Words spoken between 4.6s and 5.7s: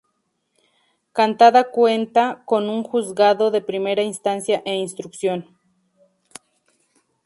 e Instrucción.